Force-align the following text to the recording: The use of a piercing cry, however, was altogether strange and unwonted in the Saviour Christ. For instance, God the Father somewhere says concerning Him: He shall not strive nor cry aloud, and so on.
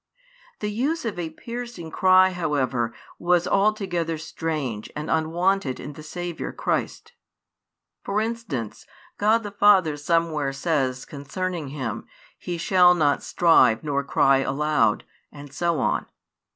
The 0.61 0.71
use 0.71 1.05
of 1.05 1.19
a 1.19 1.29
piercing 1.29 1.91
cry, 1.91 2.31
however, 2.31 2.91
was 3.19 3.47
altogether 3.47 4.17
strange 4.17 4.89
and 4.95 5.11
unwonted 5.11 5.79
in 5.79 5.93
the 5.93 6.01
Saviour 6.01 6.51
Christ. 6.51 7.13
For 8.03 8.19
instance, 8.19 8.87
God 9.19 9.43
the 9.43 9.51
Father 9.51 9.95
somewhere 9.97 10.53
says 10.53 11.05
concerning 11.05 11.67
Him: 11.67 12.07
He 12.39 12.57
shall 12.57 12.95
not 12.95 13.21
strive 13.21 13.83
nor 13.83 14.03
cry 14.03 14.37
aloud, 14.39 15.03
and 15.31 15.53
so 15.53 15.79
on. 15.79 16.07